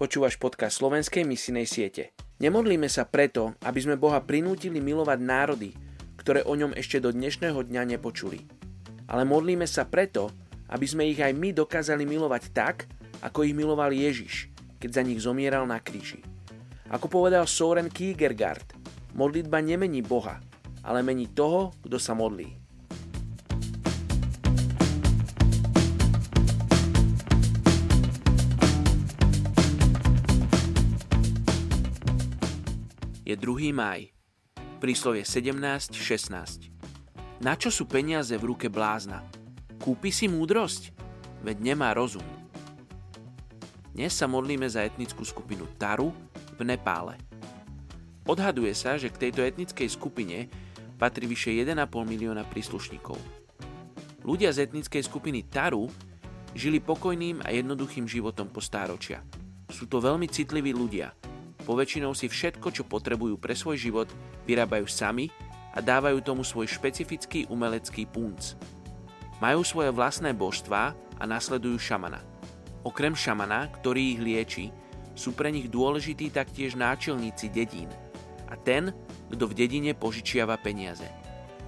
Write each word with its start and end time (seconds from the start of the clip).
Počúvaš 0.00 0.40
podcast 0.40 0.80
slovenskej 0.80 1.28
misinej 1.28 1.68
siete. 1.68 2.16
Nemodlíme 2.40 2.88
sa 2.88 3.04
preto, 3.04 3.52
aby 3.60 3.84
sme 3.84 4.00
Boha 4.00 4.24
prinútili 4.24 4.80
milovať 4.80 5.18
národy, 5.20 5.76
ktoré 6.16 6.40
o 6.40 6.56
ňom 6.56 6.72
ešte 6.72 7.04
do 7.04 7.12
dnešného 7.12 7.60
dňa 7.60 7.84
nepočuli. 7.84 8.48
Ale 9.12 9.28
modlíme 9.28 9.68
sa 9.68 9.84
preto, 9.84 10.32
aby 10.72 10.88
sme 10.88 11.04
ich 11.04 11.20
aj 11.20 11.36
my 11.36 11.52
dokázali 11.52 12.08
milovať 12.08 12.48
tak, 12.48 12.88
ako 13.20 13.44
ich 13.44 13.52
miloval 13.52 13.92
Ježiš, 13.92 14.48
keď 14.80 14.88
za 14.88 15.02
nich 15.04 15.20
zomieral 15.20 15.68
na 15.68 15.76
kríži. 15.76 16.24
Ako 16.88 17.12
povedal 17.12 17.44
Soren 17.44 17.92
Kierkegaard, 17.92 18.72
modlitba 19.12 19.60
nemení 19.60 20.00
Boha, 20.00 20.40
ale 20.80 21.04
mení 21.04 21.28
toho, 21.28 21.76
kto 21.84 22.00
sa 22.00 22.16
modlí. 22.16 22.48
Je 33.30 33.38
2. 33.38 33.70
maj. 33.70 34.10
Príslovie 34.82 35.22
17.16. 35.22 36.66
Na 37.38 37.54
čo 37.54 37.70
sú 37.70 37.86
peniaze 37.86 38.34
v 38.34 38.42
ruke 38.42 38.66
blázna? 38.66 39.22
Kúpi 39.78 40.10
si 40.10 40.26
múdrosť? 40.26 40.90
Veď 41.46 41.62
nemá 41.62 41.94
rozum. 41.94 42.26
Dnes 43.94 44.18
sa 44.18 44.26
modlíme 44.26 44.66
za 44.66 44.82
etnickú 44.82 45.22
skupinu 45.22 45.70
Taru 45.78 46.10
v 46.58 46.60
Nepále. 46.66 47.22
Odhaduje 48.26 48.74
sa, 48.74 48.98
že 48.98 49.14
k 49.14 49.30
tejto 49.30 49.46
etnickej 49.46 49.86
skupine 49.86 50.50
patrí 50.98 51.30
vyše 51.30 51.54
1,5 51.54 51.86
milióna 51.86 52.42
príslušníkov. 52.50 53.14
Ľudia 54.26 54.50
z 54.50 54.66
etnickej 54.66 55.06
skupiny 55.06 55.46
Taru 55.46 55.86
žili 56.50 56.82
pokojným 56.82 57.46
a 57.46 57.54
jednoduchým 57.54 58.10
životom 58.10 58.50
po 58.50 58.58
stáročia. 58.58 59.22
Sú 59.70 59.86
to 59.86 60.02
veľmi 60.02 60.26
citliví 60.26 60.74
ľudia– 60.74 61.14
Poväčšinou 61.70 62.18
si 62.18 62.26
všetko, 62.26 62.74
čo 62.74 62.82
potrebujú 62.82 63.38
pre 63.38 63.54
svoj 63.54 63.78
život, 63.78 64.10
vyrábajú 64.42 64.90
sami 64.90 65.30
a 65.70 65.78
dávajú 65.78 66.18
tomu 66.18 66.42
svoj 66.42 66.66
špecifický 66.66 67.46
umelecký 67.46 68.10
punc. 68.10 68.58
Majú 69.38 69.62
svoje 69.62 69.94
vlastné 69.94 70.34
božstvá 70.34 70.98
a 70.98 71.24
nasledujú 71.30 71.78
šamana. 71.78 72.26
Okrem 72.82 73.14
šamana, 73.14 73.70
ktorý 73.70 74.18
ich 74.18 74.18
lieči, 74.18 74.66
sú 75.14 75.30
pre 75.30 75.54
nich 75.54 75.70
dôležití 75.70 76.34
taktiež 76.34 76.74
náčelníci 76.74 77.46
dedín 77.54 77.86
a 78.50 78.58
ten, 78.58 78.90
kto 79.30 79.46
v 79.46 79.54
dedine 79.54 79.94
požičiava 79.94 80.58
peniaze. 80.58 81.06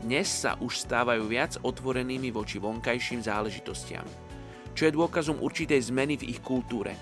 Dnes 0.00 0.32
sa 0.32 0.56
už 0.64 0.80
stávajú 0.80 1.28
viac 1.28 1.60
otvorenými 1.60 2.32
voči 2.32 2.56
vonkajším 2.56 3.20
záležitostiam, 3.20 4.08
čo 4.72 4.88
je 4.88 4.96
dôkazom 4.96 5.44
určitej 5.44 5.92
zmeny 5.92 6.16
v 6.16 6.32
ich 6.32 6.40
kultúre. 6.40 6.96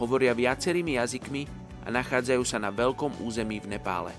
Hovoria 0.00 0.32
viacerými 0.32 0.96
jazykmi 0.96 1.59
a 1.84 1.88
nachádzajú 1.88 2.42
sa 2.44 2.60
na 2.60 2.68
veľkom 2.68 3.24
území 3.24 3.60
v 3.60 3.76
Nepále. 3.76 4.12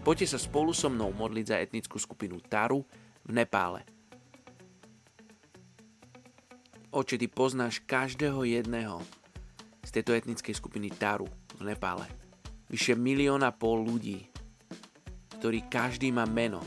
Poďte 0.00 0.36
sa 0.36 0.38
spolu 0.40 0.72
so 0.72 0.88
mnou 0.88 1.12
modliť 1.12 1.46
za 1.46 1.56
etnickú 1.60 2.00
skupinu 2.00 2.40
Taru 2.40 2.84
v 3.24 3.30
Nepále. 3.36 3.84
Oče, 6.90 7.20
ty 7.20 7.30
poznáš 7.30 7.78
každého 7.84 8.42
jedného 8.42 8.98
z 9.84 9.90
tejto 9.94 10.16
etnickej 10.16 10.56
skupiny 10.56 10.90
Taru 10.90 11.28
v 11.60 11.62
Nepále. 11.68 12.08
Vyše 12.66 12.96
milióna 12.96 13.54
pol 13.54 13.84
ľudí, 13.86 14.26
ktorí 15.38 15.68
každý 15.70 16.10
má 16.10 16.26
meno. 16.26 16.64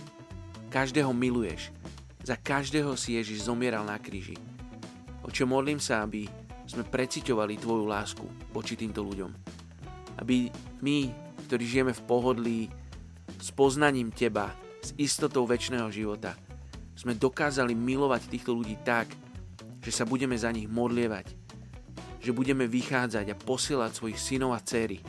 Každého 0.71 1.13
miluješ. 1.13 1.69
Za 2.23 2.39
každého 2.39 2.95
si 2.95 3.19
Ježiš 3.19 3.45
zomieral 3.45 3.83
na 3.85 3.99
kríži. 3.99 4.39
Oče, 5.21 5.43
modlím 5.45 5.77
sa, 5.77 6.01
aby 6.01 6.25
sme 6.65 6.87
preciťovali 6.87 7.59
Tvoju 7.59 7.85
lásku 7.85 8.25
voči 8.55 8.79
týmto 8.79 9.03
ľuďom 9.03 9.62
aby 10.21 10.53
my, 10.83 11.09
ktorí 11.49 11.63
žijeme 11.65 11.93
v 11.93 12.05
pohodlí, 12.05 12.61
s 13.39 13.49
poznaním 13.51 14.11
Teba, 14.13 14.53
s 14.83 14.91
istotou 14.99 15.47
väčšného 15.47 15.87
života, 15.89 16.35
sme 16.93 17.17
dokázali 17.17 17.73
milovať 17.73 18.29
týchto 18.29 18.53
ľudí 18.53 18.77
tak, 18.83 19.09
že 19.83 19.91
sa 19.91 20.07
budeme 20.07 20.37
za 20.37 20.51
nich 20.53 20.69
modlievať, 20.69 21.35
že 22.23 22.31
budeme 22.31 22.69
vychádzať 22.69 23.25
a 23.33 23.39
posielať 23.39 23.91
svojich 23.91 24.19
synov 24.19 24.55
a 24.55 24.63
dcery 24.63 25.03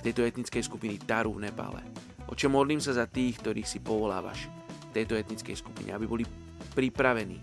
tejto 0.02 0.26
etnickej 0.26 0.62
skupiny 0.66 0.98
Taru 0.98 1.38
v 1.38 1.46
Nepále. 1.46 1.82
Oče, 2.26 2.50
modlím 2.50 2.82
sa 2.82 2.94
za 2.94 3.06
tých, 3.06 3.38
ktorých 3.38 3.68
si 3.68 3.78
povolávaš 3.78 4.50
v 4.90 5.02
tejto 5.02 5.14
etnickej 5.14 5.54
skupine, 5.54 5.94
aby 5.94 6.06
boli 6.10 6.24
pripravení, 6.74 7.38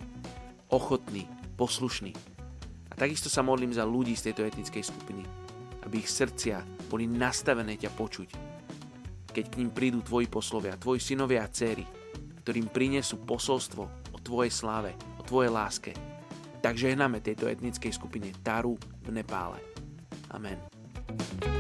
ochotní, 0.72 1.28
poslušní. 1.56 2.12
A 2.91 2.94
takisto 2.96 3.31
sa 3.31 3.44
modlím 3.44 3.72
za 3.72 3.88
ľudí 3.88 4.16
z 4.16 4.31
tejto 4.31 4.44
etnickej 4.44 4.84
skupiny, 4.84 5.24
aby 5.86 6.02
ich 6.02 6.10
srdcia 6.10 6.64
boli 6.88 7.06
nastavené 7.06 7.78
ťa 7.78 7.92
počuť. 7.94 8.30
Keď 9.30 9.46
k 9.46 9.58
ním 9.62 9.70
prídu 9.70 10.02
tvoji 10.02 10.26
poslovia, 10.32 10.80
tvoji 10.80 11.04
synovia 11.04 11.46
a 11.46 11.52
céry, 11.52 11.86
ktorým 12.42 12.72
prinesú 12.72 13.22
posolstvo 13.22 13.84
o 14.16 14.18
tvojej 14.18 14.50
sláve, 14.50 14.96
o 15.20 15.24
tvojej 15.26 15.52
láske, 15.52 15.92
tak 16.64 16.80
žehname 16.80 17.22
tejto 17.22 17.46
etnickej 17.46 17.94
skupine 17.94 18.34
Taru 18.42 18.80
v 19.06 19.10
Nepále. 19.14 19.62
Amen. 20.34 21.56